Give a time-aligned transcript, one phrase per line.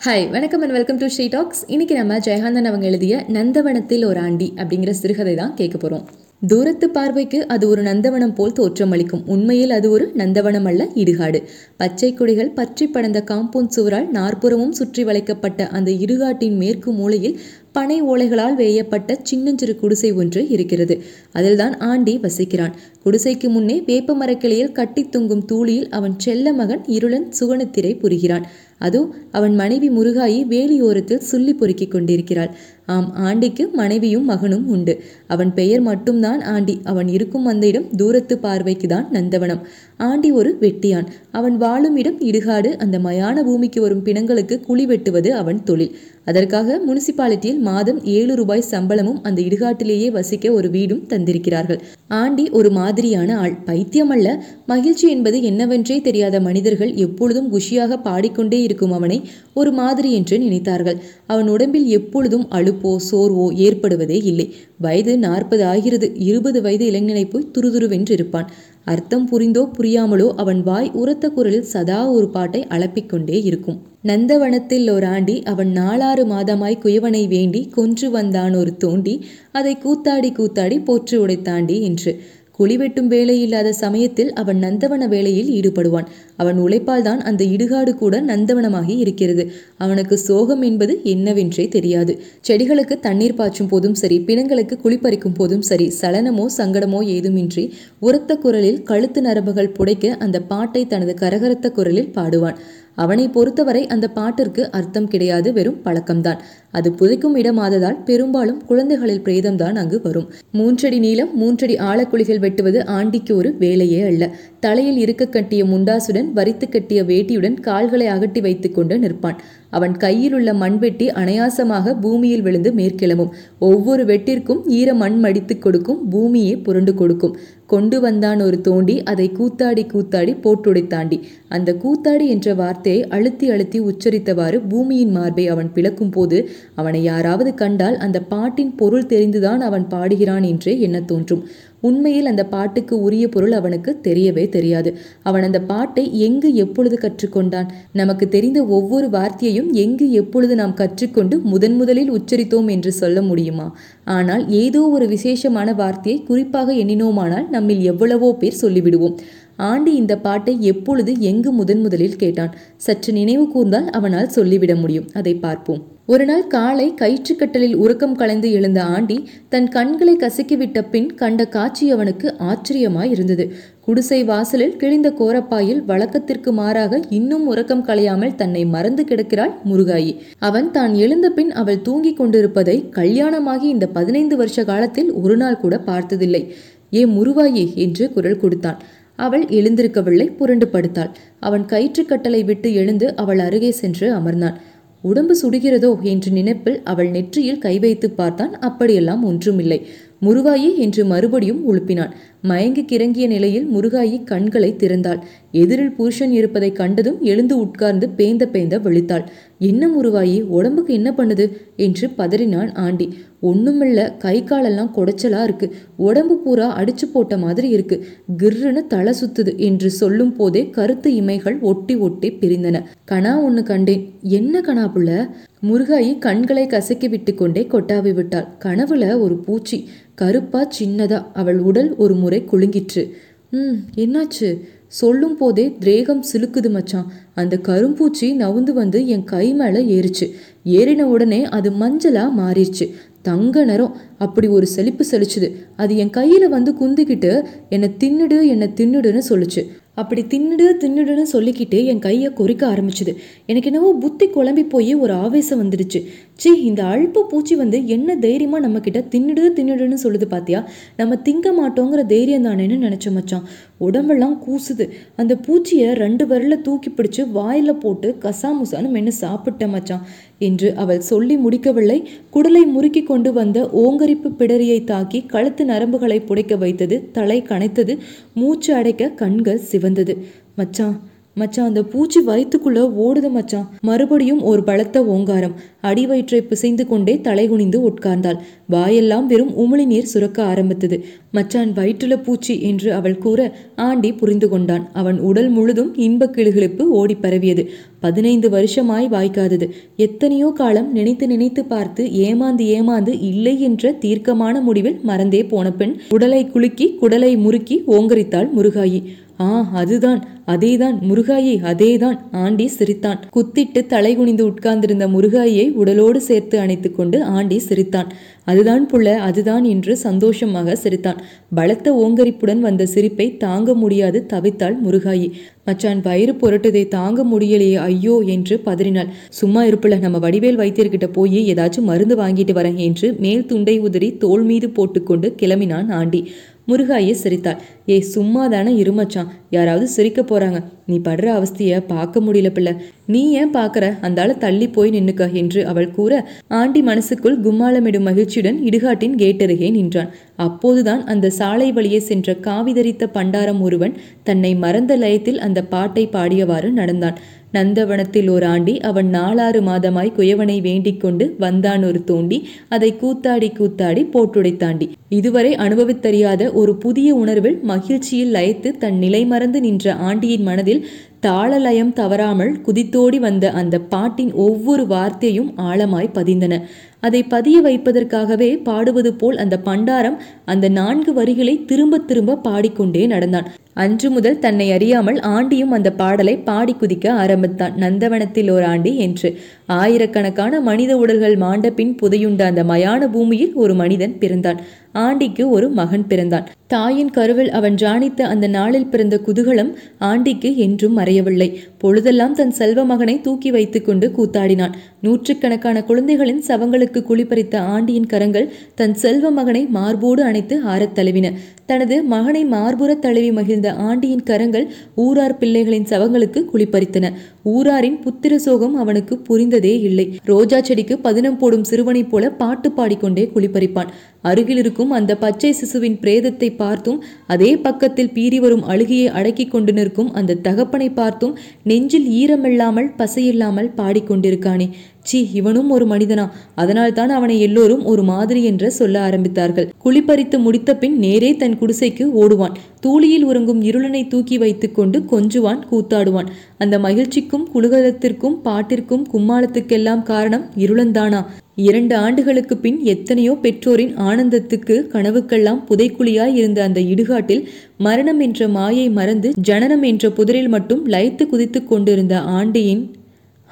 [0.00, 4.48] Hi வணக்கம் and welcome to Sri talks இன்றைக்கி நம்ம ஜெயகாந்தன் அவங்க எழுதிய நந்தவனத்தில் ஒரு ஆண்டி
[4.56, 6.04] அப்படிங்கிற சிறுகதை தான் கேட்க போகிறோம்
[6.42, 11.38] தூரத்து பார்வைக்கு அது ஒரு நந்தவனம் போல் தோற்றமளிக்கும் உண்மையில் அது ஒரு நந்தவனம் அல்ல இடுகாடு.
[11.76, 17.36] பச்சை கொடிகள் பற்றி படந்த காம்பவுண்ட் சுவரால் நாற்புறமும் சுற்றி வளைக்கப்பட்ட அந்த இடுகாட்டின் மேற்கு மூலையில்
[17.72, 20.94] பனை ஓலைகளால் வேயப்பட்ட சின்னஞ்சிறு குடிசை ஒன்று இருக்கிறது.
[21.32, 22.76] அதில்தான் ஆண்டி வசிக்கிறான்.
[23.04, 28.46] குடிசைக்கு முன்னே வேப்ப மரக்கிளையில் கட்டி தொங்கும் தூளியில் அவன் செல்ல மகன் இருளன் சுகணத்திரை புரிகிறான்.
[28.78, 32.50] அதோ அவன் மனைவி முருகாயி வேலியோரத்தில் சுள்ளி பொறுக்கிக் கொண்டிருக்கிறாள்.
[32.86, 35.02] ஆம் ஆண்டிக்கு மனைவியும் மகனும் உண்டு.
[35.26, 36.80] அவன் பெயர் மட்டும்தான் ஆண்டி.
[36.84, 39.60] அவன் இருக்கும் அந்த இடம் தூரத்து பார்வைக்கு தான் நந்தவனம்.
[39.96, 41.06] ஆண்டி ஒரு வெட்டியான்.
[41.30, 42.76] அவன் வாழும் இடம் இடுகாடு.
[42.76, 45.94] அந்த மயான பூமிக்கு வரும் பிணங்களுக்கு குழி வெட்டுவது அவன் தொழில்.
[46.24, 51.80] அதற்காக முனிசிபாலிட்டியில் மாதம் ஏழு ரூபாய் சம்பளமும் அந்த இடுகாட்டிலேயே வசிக்க ஒரு வீடும் தந்திருக்கிறார்கள்.
[52.08, 53.54] ஆண்டி ஒரு மாதிரியான ஆள்.
[53.66, 54.28] பைத்தியமல்ல.
[54.66, 59.18] மகிழ்ச்சி என்பது என்னவென்றே தெரியாத மனிதர்கள் எப்பொழுதும் குஷியாக பாடிக்கொண்டே இருக்கும் அவனை
[59.60, 60.98] ஒரு மாதிரி என்று நினைத்தார்கள்.
[61.26, 64.48] அவன் உடம்பில் எப்பொழுதும் அழுப்போ சோர்வோ ஏற்படுவதே இல்லை.
[64.78, 66.08] வயது நாற்பது ஆகிறது.
[66.30, 68.50] இருபது வயது இளைஞனை போய் துருதுருவென்று இருப்பான்
[68.84, 73.78] அர்த்தம் புரிந்தோ புரியாமலோ அவன் வாய் உரத்த குரலில் சதா ஒரு பாட்டை அளப்பிக்கொண்டே இருக்கும்.
[74.02, 79.14] நந்தவனத்தில் ஓராண்டி அவன் நாலாறு மாதமாய் குயவனை வேண்டி கொன்று வந்தான் ஒரு தோண்டி
[79.52, 82.12] அதை கூத்தாடி கூத்தாடி போற்று உடைத்தாண்டி என்று.
[82.58, 86.08] குழி வெட்டும் வேலை இல்லாத சமயத்தில் அவன் நந்தவன வேலையில் ஈடுபடுவான்.
[86.36, 89.44] அவன் உழைப்பால் தான் அந்த இடுகாடு கூட நந்தவனமாகி இருக்கிறது.
[89.76, 92.14] அவனுக்கு சோகம் என்பது என்னவென்றே தெரியாது.
[92.48, 97.64] செடிகளுக்கு தண்ணீர் பாய்ச்சும் போதும் சரி பிணங்களுக்கு குளிப்பறிக்கும் போதும் சரி சலனமோ சங்கடமோ ஏதுமின்றி
[98.08, 102.58] உரத்த குரலில் கழுத்து நரம்புகள் புடைக்க அந்த பாட்டை தனது கரகரத்த குரலில் பாடுவான்.
[103.04, 106.40] அவனை பொறுத்தவரை அந்த பாட்டிற்கு அர்த்தம் கிடையாது வெறும் பழக்கம்தான்.
[106.70, 110.28] அது புதைக்கும் இடமாததால் பெரும்பாலும் குழந்தைகளில் பிரேதம்தான் அங்கு வரும்.
[110.52, 114.24] மூன்றடி நீளம் மூன்றடி ஆழக்குழிகள் வெட்டுவது ஆண்டிக்கு ஒரு வேலையே அல்ல.
[114.60, 119.38] தலையில் இருக்க கட்டிய முண்டாசுடன் வரித்து கட்டிய வேட்டியுடன் கால்களை அகட்டி வைத்து கொண்டு நிற்பான்.
[119.70, 126.56] அவன் கையில் உள்ள மண்வெட்டி அனாயாசமாக பூமியில் விழுந்து மேற்கிளமும் ஒவ்வொரு வெட்டிற்கும் ஈர மண் மடித்து கொடுக்கும் பூமியே
[126.56, 127.36] புரண்டு கொடுக்கும்.
[127.66, 131.16] கொண்டு வந்தான் ஒரு தோண்டி அதை கூத்தாடி கூத்தாடி போட்டுடைத்தாண்டி
[131.48, 136.38] அந்த கூத்தாடி என்ற வார்த்தையை அழுத்தி அழுத்தி உச்சரித்தவாறு பூமியின் மார்பை அவன் பிளக்கும் போது
[136.74, 141.44] அவனை யாராவது கண்டால் அந்த பாட்டின் பொருள் தெரிந்துதான் அவன் பாடுகிறான் என்றே எண்ண தோன்றும்.
[141.80, 144.90] உண்மையில் அந்த பாட்டுக்கு உரிய பொருள் அவனுக்கு தெரியவே தெரியாது.
[145.22, 147.68] அவன் அந்த பாட்டை எங்கு எப்பொழுது கற்றுக்கொண்டான்?
[147.92, 153.76] நமக்கு தெரிந்த ஒவ்வொரு வார்த்தையையும் எங்கு எப்பொழுது நாம் கற்றுக்கொண்டு முதன் முதலில் உச்சரித்தோம் என்று சொல்ல முடியுமா?
[154.04, 159.16] ஆனால் ஏதோ ஒரு விசேஷமான வார்த்தையை குறிப்பாக எண்ணினோமானால் நம்மில் எவ்வளவோ பேர் சொல்லிவிடுவோம்.
[159.58, 162.52] ஆண்டி இந்த பாட்டை எப்பொழுது எங்கு முதன் முதலில் கேட்டான்?
[162.76, 165.08] சற்று நினைவு கூர்ந்தால் அவனால் சொல்லிவிட முடியும்.
[165.14, 165.80] அதை பார்ப்போம்.
[166.06, 169.16] ஒரு நாள் காலை கயிற்றுக்கட்டலில் உறக்கம் கலைந்து எழுந்த ஆண்டி
[169.48, 173.44] தன் கண்களை கசக்கிவிட்ட பின் கண்ட காட்சி அவனுக்கு ஆச்சரியமாய் இருந்தது.
[173.80, 180.16] குடிசை வாசலில் கிழிந்த கோரப்பாயில் வழக்கத்திற்கு மாறாக இன்னும் உறக்கம் கலையாமல் தன்னை மறந்து கிடக்கிறாள் முருகாயி.
[180.38, 185.78] அவன் தான் எழுந்த பின் அவள் தூங்கிக் கொண்டிருப்பதை கல்யாணமாகி இந்த பதினைந்து வருஷ காலத்தில் ஒரு நாள் கூட
[185.78, 186.54] பார்த்ததில்லை.
[186.94, 188.78] ஏ முருவாயி என்று குரல் கொடுத்தான்.
[189.18, 191.12] அவள் எழுந்திருக்கவில்லை புரண்டு படுத்தாள்.
[191.40, 194.56] அவன் கயிற்றுக்கட்டலை விட்டு எழுந்து அவள் அருகே சென்று அமர்ந்தான்.
[195.02, 195.90] உடம்பு சுடுகிறதோ?
[196.02, 198.54] என்று நினைப்பில் அவள் நெற்றியில் கை வைத்து பார்த்தான்.
[198.58, 199.86] அப்படியெல்லாம் ஒன்றுமில்லை.
[200.22, 202.14] முருவாயே என்று மறுபடியும் உழுப்பினான்.
[202.42, 205.20] மயங்கி கிறங்கிய நிலையில் முருகாயி கண்களை திறந்தாள்.
[205.52, 209.24] எதிரில் புருஷன் இருப்பதை கண்டதும் எழுந்து உட்கார்ந்து பேந்த பேந்த விழித்தாள்.
[209.58, 211.50] என்ன முருகாயி உடம்புக்கு என்ன பண்ணுது?
[211.76, 213.06] என்று பதறினான் ஆண்டி.
[213.42, 215.66] ஒண்ணுமில்ல கை காலெல்லாம் குடைச்சலா இருக்கு.
[215.96, 217.96] உடம்பு பூரா அடிச்சு போட்ட மாதிரி இருக்கு.
[218.42, 222.82] கிர்ருன்னு தலை சுத்துது என்று சொல்லும் போதே கருத்து இமைகள் ஒட்டி ஒட்டி பிரிந்தன.
[223.10, 224.02] கணா ஒண்ணு கண்டேன்.
[224.20, 225.30] என்ன கணா புள்ள?
[225.62, 228.48] முருகாயி கண்களை கசக்கி விட்டு கொண்டே கொட்டாவி விட்டாள்.
[228.64, 229.88] கனவுல ஒரு பூச்சி.
[230.14, 231.18] கருப்பா சின்னதா.
[231.32, 233.10] அவள் உடல் ஒரு முறை குலுங்கிற்று.
[233.50, 234.60] ம் என்னாச்சு?
[234.86, 237.12] சொல்லும் போதே திரேகம் சிலுக்குது மச்சான்.
[237.34, 240.30] அந்த கரும்பூச்சி நவுந்து வந்து என் கை மேலே ஏறிச்சு.
[240.64, 243.96] ஏறின உடனே அது மஞ்சளா மாறிடுச்சு தங்க நிறம்.
[244.18, 245.54] அப்படி ஒரு செழிப்பு செழிச்சுது.
[245.76, 249.66] அது என் கையில் வந்து குந்திக்கிட்டு என்னை தின்னுடு என்னை தின்னுடுன்னு சொல்லுச்சு.
[250.02, 253.12] அப்படி தின்னுடு தின்னுடுன்னு சொல்லிக்கிட்டு என் கையை கொறிக்க ஆரம்பிச்சுது.
[253.50, 256.00] எனக்கு என்னவோ புத்தி குழம்பி போய் ஒரு ஆவேசம் வந்துடுச்சு.
[256.42, 260.60] சி இந்த அழுப்பு பூச்சி வந்து என்ன தைரியமாக நம்மக்கிட்ட தின்னுடு தின்னுடுன்னு சொல்லுது பார்த்தியா
[261.00, 263.46] நம்ம திங்க மாட்டோங்கிற தைரியம் தானேன்னு நினச்ச மச்சான்.
[263.86, 264.84] உடம்பெல்லாம் கூசுது.
[265.20, 270.04] அந்த பூச்சியை ரெண்டு விரல தூக்கி பிடிச்சி வாயில் போட்டு கசாமுசான்னு மென்று சாப்பிட்டேன் மச்சான்.
[270.38, 271.98] என்று அவள் சொல்லி முடிக்கவில்லை.
[272.32, 277.96] குடலை முறுக்கி கொண்டு வந்த ஓங்கரிப்பு பிடரியை தாக்கி கழுத்து நரம்புகளை புடைக்க வைத்தது தலை கனைத்தது
[278.34, 280.16] மூச்சு அடைக்க கண்கள் சிவந்தது.
[280.56, 281.00] மச்சான்
[281.40, 283.66] மச்சான் அந்த பூச்சி வயிற்றுக்குள்ள ஓடுது மச்சான்.
[283.80, 285.54] மறுபடியும் ஒரு பலத்த ஓங்காரம்.
[285.80, 288.38] அடி வயிற்றை பிசைந்து கொண்டே தலைகுனிந்து உட்கார்ந்தாள்.
[288.66, 290.96] வாயெல்லாம் வெறும் உமிழி நீர் சுரக்க ஆரம்பித்தது.
[291.32, 293.40] மச்சான் வயிற்றுல பூச்சி என்று அவள் கூற
[293.86, 294.84] ஆண்டி புரிந்து கொண்டான்.
[294.92, 297.64] அவன் உடல் முழுதும் இன்பக் கிளுகிழுப்பு ஓடி பரவியது.
[298.00, 299.68] பதினைந்து வருஷமாய் வாய்க்காதது.
[299.96, 306.42] எத்தனையோ காலம் நினைத்து நினைத்து பார்த்து ஏமாந்து ஏமாந்து இல்லை என்ற தீர்க்கமான முடிவில் மறந்தே போன பெண் உடலை
[306.46, 309.00] குலுக்கி குடலை முறுக்கி ஓங்கரித்தாள் முருகாயி.
[309.40, 310.20] ஆ அதுதான்
[310.52, 313.18] அதேதான் முருகாயி அதேதான் ஆண்டி சிரித்தான்.
[313.36, 318.08] குத்திட்டு தலை குனிந்து உட்கார்ந்திருந்த முருகாயை உடலோடு சேர்த்து அணைத்து கொண்டு ஆண்டி சிரித்தான்.
[318.44, 321.20] அதுதான் புள்ள அதுதான் என்று சந்தோஷமாக சிரித்தான்.
[321.54, 325.28] பலத்த ஓங்கரிப்புடன் வந்த சிரிப்பை தாங்க முடியாது தவித்தாள் முருகாயி.
[325.64, 329.10] மச்சான் வயிறு புரட்டுதை தாங்க முடியலையே ஐயோ என்று பதறினாள்.
[329.40, 334.42] சும்மா இருப்பில் நம்ம வடிவேல் வைத்தியர்கிட்ட போய் ஏதாச்சும் மருந்து வாங்கிட்டு வரேன் என்று மேல் துண்டை உதறி தோல்
[334.42, 336.22] மீது போட்டுக்கொண்டு கிளம்பினான் ஆண்டி.
[336.68, 337.60] முருகாயே சிரித்தாள்.
[337.86, 340.58] ஏய் சும்மா தானே இருமச்சான் யாராவது சிரிக்க போறாங்க.
[340.86, 342.72] நீ படுற அவஸ்தைய பார்க்க முடியல பிள்ளை.
[343.06, 343.84] நீ ஏன் பார்க்கற?
[344.02, 350.10] அந்தால தள்ளி போய் நின்னுக்க என்று அவள் கூற ஆண்டி மனசுக்குள் கும்மாளமிடும் மகிழ்ச்சியுடன் இடுகாட்டின் கேட்டருகே நின்றான்.
[350.36, 357.18] அப்போதுதான் அந்த சாலை வழியே சென்ற காவிதரித்த பண்டாரம் ஒருவன் தன்னை மறந்த லயத்தில் அந்த பாட்டை பாடியவாறு நடந்தான்.
[357.52, 362.48] நந்தவனத்தில் ஓராண்டி ஆண்டி அவன் நாலாறு மாதமாய் குயவனை வேண்டிக் கொண்டு வந்தான் ஒரு தோண்டி.
[362.68, 364.88] அதை கூத்தாடி கூத்தாடி போட்டுடைத்தாண்டி.
[365.08, 370.86] இதுவரை அனுபவித்தறியாத ஒரு புதிய உணர்வில் மகிழ்ச்சியில் லயத்து தன் நிலை மறந்து நின்ற ஆண்டியின் மனதில்
[371.22, 376.60] தாளலயம் தவறாமல் குதித்தோடி வந்த அந்த பாட்டின் ஒவ்வொரு வார்த்தையும் ஆழமாய் பதிந்தன.
[377.00, 383.48] அதை பதிய வைப்பதற்காகவே பாடுவது போல் அந்த பண்டாரம் அந்த நான்கு வரிகளை திரும்ப திரும்ப பாடிக்கொண்டே நடந்தான்.
[383.74, 387.74] அன்று முதல் தன்னை அறியாமல் ஆண்டியும் அந்த பாடலை பாடி குதிக்க ஆரம்பித்தான்.
[387.76, 389.30] நந்தவனத்தில் ஓர் ஆண்டி என்று.
[389.68, 394.60] ஆயிரக்கணக்கான மனித உடல்கள் மாண்ட பின் புதையுண்ட அந்த மயான பூமியில் ஒரு மனிதன் பிறந்தான்.
[394.92, 396.46] ஆண்டிக்கு ஒரு மகன் பிறந்தான்.
[396.66, 401.54] தாயின் கருவில் அவன் ஜானித்த அந்த நாளில் பிறந்த குதூகலம் ஆண்டிக்கு என்றும் மறையவில்லை.
[401.78, 404.72] பொழுதெல்லாம் தன் செல்வ மகனை தூக்கி வைத்துக்கொண்டு கூத்தாடினான்.
[405.00, 411.32] நூற்றுக்கணக்கான குழந்தைகளின் சவங்களுக்கு குளிப்பறித்த ஆண்டியின் கரங்கள் தன் செல்வ மகனை மார்போடு அணைத்து ஆறத் தழுவின.
[411.66, 417.12] தனது மகனை மார்புற தழுவி மகிழ்ந்த ஆண்டியின் கரங்கள் ஊரார் பிள்ளைகளின் சவங்களுக்கு குளிப்பறித்தன
[417.42, 420.06] ஊராரின் புத்திர சோகம் அவனுக்கு புரிந்த இல்லை.
[420.24, 423.90] ரோஜா செடிக்கு பதினம் போடும் சிறுவனைப் போல பாட்டு பாடிக்கொண்டே குளிப்பறிப்பான்.
[424.22, 430.12] அருகில் இருக்கும் அந்த பச்சை சிசுவின் பிரேதத்தை பார்த்தும் அதே பக்கத்தில் பீறி வரும் அழுகையை அடக்கி கொண்டு நிற்கும்
[430.12, 434.68] அந்த தகப்பனை பார்த்தும் நெஞ்சில் ஈரமில்லாமல் பசையில்லாமல் பாடிக்கொண்டிருக்கானே.
[435.08, 436.24] சி இவனும் ஒரு மனிதனா?
[436.54, 439.68] அதனால் தான் அவனை எல்லோரும் ஒரு மாதிரி என்று சொல்ல ஆரம்பித்தார்கள்.
[439.84, 442.56] குளிப்பறித்து முடித்த பின் நேரே தன் குடிசைக்கு ஓடுவான்.
[442.80, 446.30] தூளியில் உறங்கும் இருளனை தூக்கி வைத்துக்கொண்டு கொஞ்சுவான் கூத்தாடுவான்.
[446.58, 451.22] அந்த மகிழ்ச்சிக்கும் குலுகலத்திற்கும் பாட்டிற்கும் கும்மாளத்துக்கெல்லாம் காரணம் இருளந்தானா?
[451.60, 457.42] இரண்டு ஆண்டுகளுக்கு பின் எத்தனையோ பெற்றோரின் ஆனந்தத்துக்கு கனவுக்கெல்லாம் புதைக்குழியாய் இருந்த அந்த இடுகாட்டில்
[457.78, 462.84] மரணம் என்ற மாயை மறந்து ஜனனம் என்ற புதரில் மட்டும் லயத்து குதித்து கொண்டிருந்த ஆண்டியின்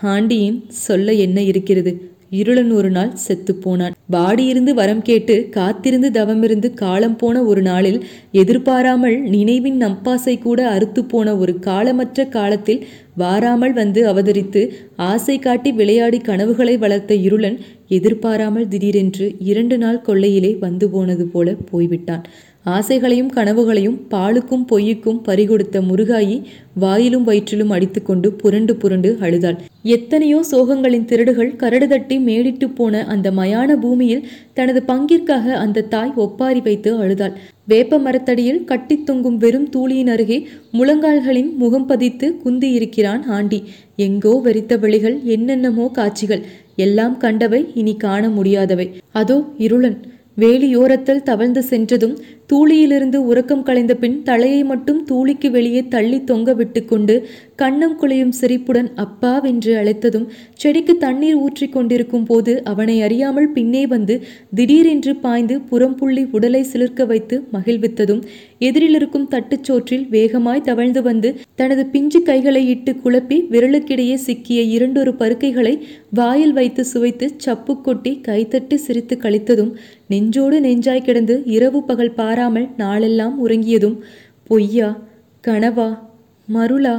[0.02, 2.14] ஆண்டியின் சொல்ல என்ன இருக்கிறது?
[2.30, 9.20] இருளன் ஒரு நாள் செத்துப்போனான் பாடியிருந்து வாடியிருந்து வரம் கேட்டு காத்திருந்து தவமிருந்து காலம் போன ஒரு நாளில் எதிர்பாராமல்
[9.20, 16.78] நினைவின் நம்பாசை கூட அறுத்து போன ஒரு காலமற்ற காலத்தில் வாராமல் வந்து அவதரித்து ஆசை காட்டி விளையாடி கனவுகளை
[16.78, 17.58] வளர்த்த இருளன்
[17.88, 22.24] எதிர்பாராமல் திடீரென்று இரண்டு நாள் கொள்ளையிலே வந்து போனது போல போய்விட்டான்.
[22.66, 26.36] ஆசைகளையும் கனவுகளையும் பாலுக்கும் பொய்யுக்கும் பறிகொடுத்த முருகாயி
[26.80, 29.58] வாயிலும் வயிற்றிலும் அடித்துக்கொண்டு புரண்டு புரண்டு அழுதாள்.
[29.82, 34.24] எத்தனையோ சோகங்களின் திருடுகள் கரடு தட்டி மேடிட்டு போன அந்த மயான பூமியில்
[34.54, 37.36] தனது பங்கிற்காக அந்த தாய் ஒப்பாரி வைத்து அழுதாள்.
[37.66, 40.40] வேப்ப மரத்தடியில் கட்டித் தொங்கும் வெறும் தூளியின் அருகே
[40.72, 43.62] முழங்கால்களின் முகம் பதித்து குந்தி இருக்கிறான் ஆண்டி.
[43.96, 46.44] எங்கோ வெறித்த வழிகள் என்னென்னமோ காட்சிகள்
[46.76, 48.88] எல்லாம் கண்டவை இனி காண முடியாதவை.
[49.12, 49.98] அதோ இருளன்
[50.38, 52.16] வேலியோரத்தில் தவழ்ந்து சென்றதும்
[52.50, 57.14] தூளியிலிருந்து உறக்கம் களைந்த பின் தலையை மட்டும் தூளிக்கு வெளியே தள்ளி தொங்க விட்டுக்கொண்டு
[57.56, 64.14] கண்ணம் குலையும் சிரிப்புடன் அப்பா வென்று அழைத்ததும் செடிக்கு தண்ணீர் ஊற்றி கொண்டிருக்கும் போது அவனை அறியாமல் பின்னே வந்து
[64.54, 68.22] திடீரென்று பாய்ந்து புறம்புள்ளி உடலை சிலிர்க்க வைத்து மகிழ்வித்ததும்
[68.60, 75.74] எதிரிலிருக்கும் தட்டுச்சோற்றில் வேகமாய் தவழ்ந்து வந்து தனது பிஞ்சு கைகளை இட்டு குழப்பி விரலுக்கிடையே சிக்கிய இரண்டொரு பருக்கைகளை
[76.12, 79.72] வாயில் வைத்து சுவைத்து சப்பு கொட்டி கைத்தட்டு சிரித்து கழித்ததும்
[80.06, 83.94] நெஞ்சோடு நெஞ்சாய் கிடந்து இரவு பகல் மாறாமல் நாளெல்லாம் உறங்கியதும்
[84.48, 84.88] பொய்யா
[85.44, 85.86] கனவா
[86.48, 86.92] மருளா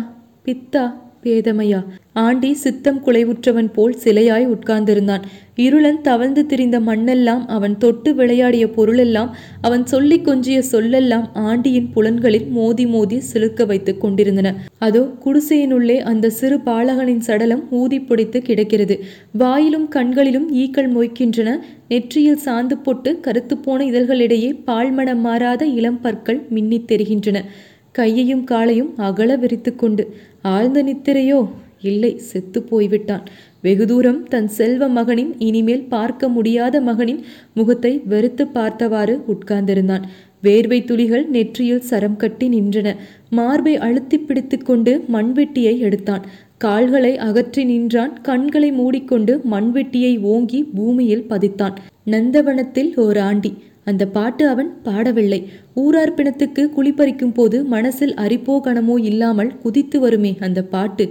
[0.45, 0.83] பித்தா
[1.23, 1.85] பேதமையா?
[2.13, 5.21] ஆண்டி சித்தம் குலைவுற்றவன் போல் சிலையாய் உட்கார்ந்திருந்தான்.
[5.55, 12.85] இருளன் தவழ்ந்து திரிந்த மண்ணெல்லாம் அவன் தொட்டு விளையாடிய பொருளெல்லாம் அவன் சொல்லிக் கொஞ்சிய சொல்லெல்லாம் ஆண்டியின் புலன்களில் மோதி
[12.85, 14.55] மோதி சிலுக்க வைத்துக் கொண்டிருந்தன.
[14.77, 19.03] அதோ குடிசையினுள்ளே அந்த சிறு பாலகனின் சடலம் ஊதி பிடித்து கிடக்கிறது.
[19.31, 21.59] வாயிலும் கண்களிலும் ஈக்கள் மொய்க்கின்றன.
[21.87, 27.43] நெற்றியில் சாந்து போட்டு கருத்துப்போன இதழ்களிடையே பால்மணம் மாறாத இளம் பற்கள் மின்னித் தெரிகின்றன.
[27.91, 30.15] கையையும் காலையும் அகல விரித்து கொண்டு
[30.51, 31.39] ஆழ்ந்த நித்திரையோ?
[31.81, 33.25] இல்லை செத்து போய்விட்டான்.
[33.61, 37.21] வெகு தூரம் தன் செல்வ மகனின் இனிமேல் பார்க்க முடியாத மகனின்
[37.53, 40.05] முகத்தை வெறுத்து பார்த்தவாறு உட்கார்ந்திருந்தான்.
[40.43, 42.87] வேர்வை துளிகள் நெற்றியில் சரம் கட்டி நின்றன.
[43.29, 46.25] மார்பை அழுத்தி பிடித்து கொண்டு மண்வெட்டியை எடுத்தான்.
[46.57, 48.13] கால்களை அகற்றி நின்றான்.
[48.21, 51.75] கண்களை மூடிக்கொண்டு மண்வெட்டியை ஓங்கி பூமியில் பதித்தான்.
[52.05, 53.51] நந்தவனத்தில் ஓர் ஆண்டி.
[53.89, 55.39] அந்த பாட்டு அவன் பாடவில்லை.
[55.73, 61.05] ஊரார் பிணத்துக்கு குளிப்பறிக்கும் போது மனசில் அரிப்போ கணமோ இல்லாமல் குதித்து வருமே அந்த பாட்டு.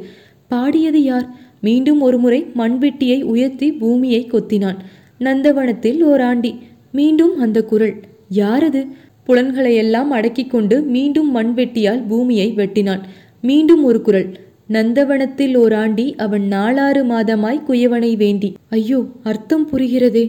[0.49, 1.27] பாடியது யார்?
[1.61, 4.79] மீண்டும் ஒருமுறை மண்வெட்டியை உயர்த்தி பூமியை கொத்தினான்.
[5.19, 6.53] நந்தவனத்தில் ஓராண்டி ஆண்டி.
[6.93, 7.95] மீண்டும் அந்த குரல்.
[8.35, 8.83] யாரது?
[9.27, 13.03] புலன்களையெல்லாம் அடக்கிக் கொண்டு மீண்டும் மண்வெட்டியால் பூமியை வெட்டினான்.
[13.41, 14.29] மீண்டும் ஒரு குரல்.
[14.69, 18.55] நந்தவனத்தில் ஓராண்டி ஆண்டி அவன் நாலாறு மாதமாய் குயவனை வேண்டி.
[18.69, 20.25] ஐயோ அர்த்தம் புரிகிறதே.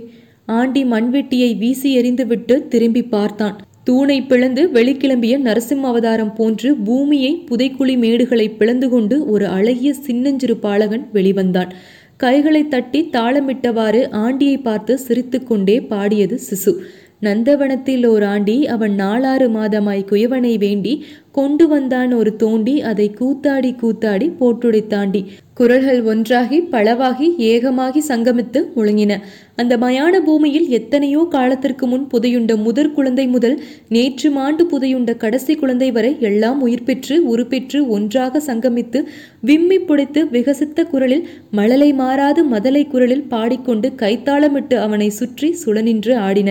[0.47, 3.55] ஆண்டி மண்வெட்டியை வீசி எறிந்துவிட்டு திரும்பி பார்த்தான்.
[3.83, 11.05] தூணை பிளந்து வெளிக்கிளம்பிய நரசிம்ம அவதாரம் போன்று பூமியை புதைக்குழி மேடுகளை பிளந்து கொண்டு ஒரு அழகிய சின்னஞ்சிறு பாலகன்
[11.13, 11.71] வெளிவந்தான்.
[12.17, 16.73] கைகளை தட்டி தாளமிட்டவாறு ஆண்டியை பார்த்து சிரித்துக்கொண்டே பாடியது சிசு.
[17.21, 20.93] நந்தவனத்தில் ஓர் ஆண்டி அவன் நாலாறு மாதமாய் குயவனை வேண்டி
[21.31, 25.21] கொண்டு வந்தான் ஒரு தோண்டி அதை கூத்தாடி கூத்தாடி போட்டுடைத்தாண்டி.
[25.57, 29.13] குரல்கள் ஒன்றாகி பளவாகி ஏகமாகி சங்கமித்து முழங்கின.
[29.55, 33.55] அந்த மயான பூமியில் எத்தனையோ காலத்திற்கு முன் புதையுண்ட முதற் குழந்தை முதல்
[33.89, 39.01] நேற்று மாண்டு புதையுண்ட கடைசி குழந்தை வரை எல்லாம் உயிர் பெற்று உருப்பெற்று ஒன்றாக சங்கமித்து
[39.41, 46.49] விம்மி புடைத்து விகசித்த குரலில் மழலை மாறாது மதலை குரலில் பாடிக்கொண்டு கைத்தாளமிட்டு அவனை சுற்றி சுழனின்று ஆடின.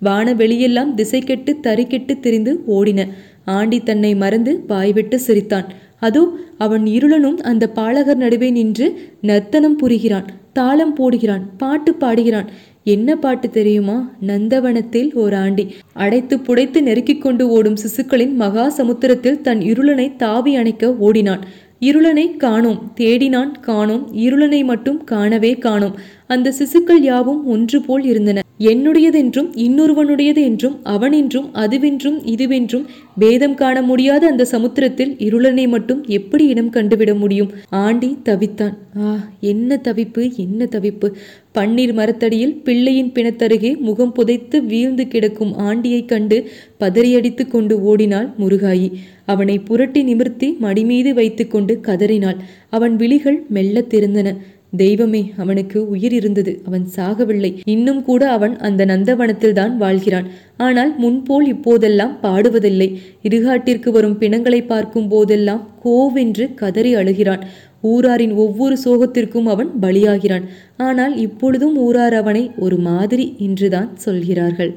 [0.00, 3.00] வான வெளியெல்லாம் திசை கெட்டு தறி கெட்டு திரிந்து ஓடின.
[3.44, 5.68] ஆண்டி தன்னை மறந்து வாய்விட்டு சிரித்தான்.
[6.00, 6.22] அதோ
[6.58, 8.86] அவன் இருளனும் அந்த பாலகர் நடுவே நின்று
[9.20, 12.48] நர்த்தனம் புரிகிறான் தாளம் போடுகிறான் பாட்டு பாடுகிறான்.
[12.84, 14.10] என்ன பாட்டு தெரியுமா?
[14.26, 15.64] நந்தவனத்தில் ஓர் ஆண்டி.
[15.92, 21.42] அடைத்து புடைத்து நெருக்கிக் கொண்டு ஓடும் சிசுக்களின் மகா சமுத்திரத்தில் தன் இருளனை தாவி அணைக்க ஓடினான்.
[21.80, 24.04] இருளனை காணோம் தேடினான் காணோம்.
[24.14, 25.96] இருளனை மட்டும் காணவே காணோம்.
[26.28, 28.42] அந்த சிசுக்கள் யாவும் ஒன்று போல் இருந்தன.
[28.60, 32.84] என்னுடையதென்றும் இன்னொருவனுடையது என்றும் அவனென்றும் அதுவென்றும் இதுவென்றும்
[33.18, 37.50] பேதம் காண முடியாத அந்த சமுத்திரத்தில் இருளனை மட்டும் எப்படி இடம் கண்டுவிட முடியும்?
[37.68, 38.76] ஆண்டி தவித்தான்.
[38.98, 41.12] ஆ என்ன தவிப்பு என்ன தவிப்பு.
[41.54, 46.48] பன்னீர் மரத்தடியில் பிள்ளையின் பிணத்தருகே முகம் புதைத்து வீழ்ந்து கிடக்கும் ஆண்டியைக் கண்டு
[46.80, 48.92] பதறியடித்து கொண்டு ஓடினாள் முருகாயி.
[49.26, 52.36] அவனை புரட்டி நிமிர்த்தி மடிமீது வைத்துக்கொண்டு கதறினாள்.
[52.68, 54.36] அவன் விழிகள் மெல்ல திறந்தன.
[54.72, 57.56] தெய்வமே அவனுக்கு உயிர் இருந்தது அவன் சாகவில்லை.
[57.64, 60.26] இன்னும் கூட அவன் அந்த நந்தவனத்தில் தான் வாழ்கிறான்.
[60.56, 62.88] ஆனால் முன்போல் இப்போதெல்லாம் பாடுவதில்லை.
[63.22, 67.44] இருகாட்டிற்கு வரும் பிணங்களை பார்க்கும் போதெல்லாம் கோவென்று கதறி அழுகிறான்.
[67.82, 70.44] ஊராரின் ஒவ்வொரு சோகத்திற்கும் அவன் பலியாகிறான்.
[70.76, 74.74] ஆனால் இப்பொழுதும் ஊரார் அவனை ஒரு மாதிரி என்றுதான் சொல்கிறார்கள்.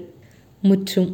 [0.62, 1.12] முற்றும்.